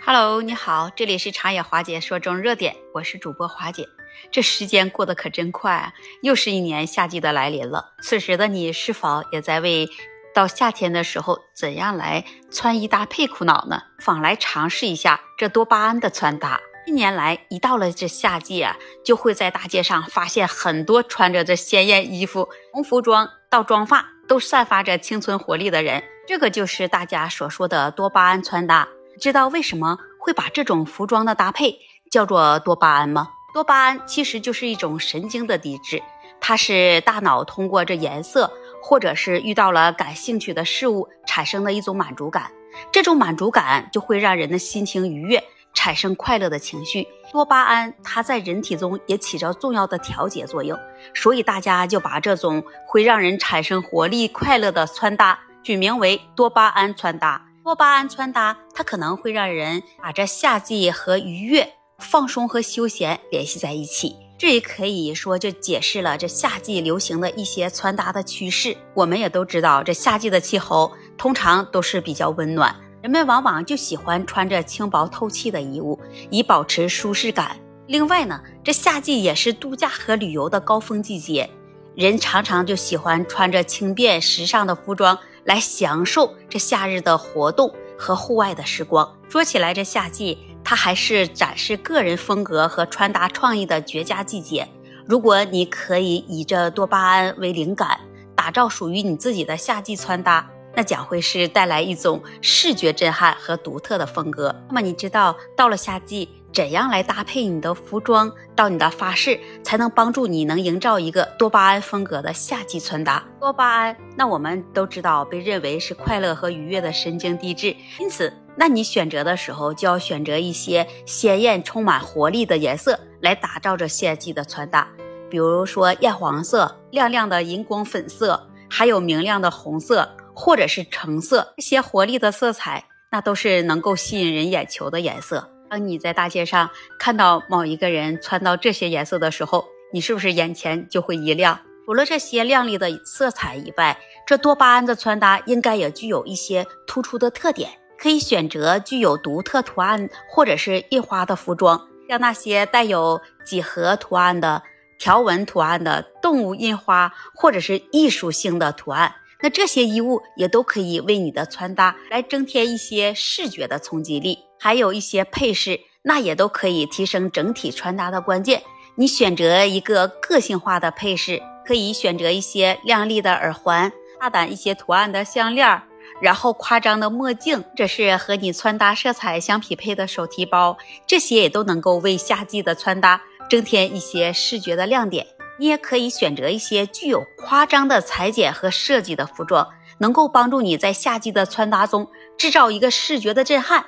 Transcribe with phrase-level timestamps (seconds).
[0.00, 3.86] Hello，你好，这里是长野华姐说中热点，我是主播华姐。
[4.32, 7.92] 这时间过得可真快啊，又是一年夏季的来临了。
[8.02, 9.88] 此时的你是否也在为
[10.34, 13.82] 到夏天的时候怎样来穿衣搭配苦恼呢？
[14.00, 16.60] 妨来尝试一下这多巴胺的穿搭。
[16.84, 26.02] 近年来，一到了这夏季啊，就会在大街上发现很多穿着这鲜艳衣服，从服装到妆发都散发着青春活力的人。
[26.26, 28.88] 这个就是大家所说的多巴胺穿搭。
[29.20, 31.78] 知道为什么会把这种服装的搭配
[32.10, 33.30] 叫做多巴胺吗？
[33.54, 36.02] 多巴胺其实就是一种神经的递质，
[36.40, 38.50] 它是大脑通过这颜色
[38.82, 42.50] 或者是遇到了感兴趣的事物产生的一种满足感，
[42.90, 45.42] 这种满足感就会让人的心情愉悦，
[45.74, 47.06] 产生快乐的情绪。
[47.30, 50.78] 多巴胺它在人体中也起着重要的调节作用，
[51.14, 57.46] 所以大家就把这种会让人产生活力、快乐的穿搭取名为多巴胺穿搭。
[57.64, 64.16] 多巴胺穿搭，它可能会让人把这夏季和愉悦、放松和休闲联系在一起。
[64.36, 68.76] 这也可以说就解释了这夏季流行的一些穿搭的趋势。
[68.94, 77.56] 我们也都知道，这夏季的气候通常都是比较温暖，人们往往就喜欢穿着轻薄透气的衣物，以保持舒适感。
[77.86, 81.48] 另外呢，这夏季也是度假和旅游的高峰季节，
[81.94, 85.16] 人常常就喜欢穿着轻便时尚的服装。
[85.44, 89.16] 来享受这夏日的活动和户外的时光。
[89.28, 94.68] 说起来，这夏季它还是展示个人风格和穿搭创意的绝佳季节。
[95.06, 97.98] 如果你可以以这多巴胺为灵感，
[98.36, 104.54] 打造属于你自己的夏季穿搭，那将会是带来一种视觉震撼和独特的风格。
[104.68, 106.28] 那么，你知道到了夏季？
[106.52, 113.24] 怎样来搭配你的服装到你的发饰，才能帮助你能营造一个多巴胺风格的夏季穿搭？
[113.40, 124.86] 多巴胺，那我们都知道被认为是快乐和愉悦的神经递质，因此，那你选择的时候就要选择一些鲜艳、充满活力的颜色来打造这夏季的穿搭，
[125.30, 135.48] 比如说艳黄色、亮亮的荧光粉色，还有明亮的红色或者是橙色，这些活力的色彩，那都是能够吸引人眼球的颜色。
[135.72, 136.68] 当你在大街上
[136.98, 141.58] 看到某一个人穿到这些颜色的时候，你是不是眼前就会一亮？
[141.86, 147.70] 除了这些亮丽的色彩以外，这多巴胺的穿搭应该也具有一些突出的特点。
[147.96, 154.62] 可以选择具有独特图案或者是印花的服装，像那些带有几何图案的、
[154.98, 159.14] 条纹图案的、动物印花或者是艺术性的图案。
[159.42, 168.62] 那这些衣物也都可以为你的穿搭来增添一些视觉的冲击力，还有一些配饰，那也都可以提升整体穿搭的关键。
[168.94, 175.82] 你选择一个个性化的配饰，可以选择一些亮丽的耳环、大胆一些图案的项链，
[176.20, 180.76] 然后夸张的墨镜，这是和你穿搭色彩相匹配的手提包，
[181.06, 183.20] 这些也都能够为夏季的穿搭
[183.50, 185.26] 增添一些视觉的亮点。
[185.62, 189.68] 你也可以选择一些具有夸张的裁剪和设计的服装，
[189.98, 193.84] 能够帮助你在夏季的穿搭中制造一个视觉的震撼。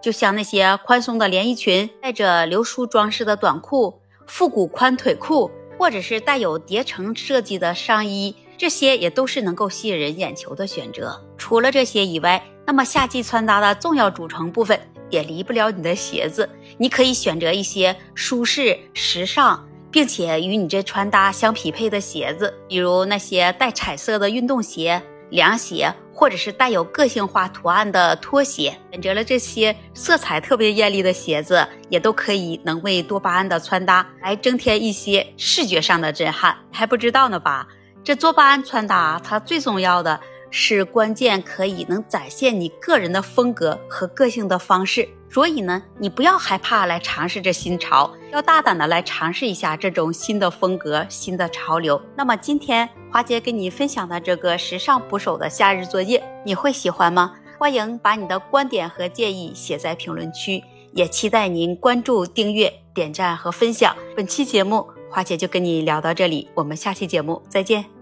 [0.00, 11.20] 就像那些宽松的连衣裙，带着流苏装饰的短裤、复古宽腿裤，或者是带有叠层设计的上衣，这些也都是能够吸引人眼球的选择。
[11.36, 14.80] 除了这些以外，那么夏季穿搭的重要组成部分
[15.10, 16.48] 也离不了你的鞋子。
[16.78, 19.67] 你可以选择一些舒适、时尚。
[19.90, 28.76] 并且与你这穿搭相匹配的鞋子，比如那些带彩色的运动鞋、凉鞋，或者是带有个性化图案的拖鞋。
[28.92, 36.56] 选择了这些色彩特别艳丽的鞋子，也都可以能为多巴胺的穿搭来增添一些视觉上的震撼。
[36.72, 37.66] 还不知道呢吧？
[38.04, 40.18] 这多巴胺穿搭它最重要的
[40.50, 45.08] 是关键，可以能展现你个人的风格和个性的方式。
[45.30, 52.00] 所以呢，你不要害怕来尝试这新潮，要大胆的来尝试一下这种新的风格、新的潮流。
[52.16, 57.34] 那么今天花姐给你分享的这个时尚捕手的夏日作业，你会喜欢吗？
[57.58, 63.94] 欢迎把你的观点和建议写在评论区，也期待您关注、订阅、点赞和分享。
[64.16, 67.97] 本期节目花姐就跟你聊到这里，我们下期节目再见。